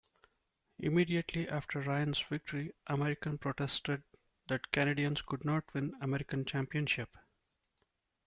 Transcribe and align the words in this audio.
Immediately 0.79 1.47
after 1.47 1.79
Ryan's 1.79 2.21
victory, 2.21 2.73
Americans 2.87 3.37
protested 3.39 4.01
that 4.47 4.71
Canadians 4.71 5.21
could 5.21 5.45
not 5.45 5.71
win 5.75 5.93
an 5.93 5.97
American 6.01 6.43
championship. 6.43 7.11